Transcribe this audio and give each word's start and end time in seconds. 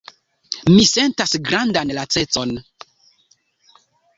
Mi 0.69 0.79
sentas 0.91 1.35
grandan 1.49 1.93
lacecon.“ 1.99 2.57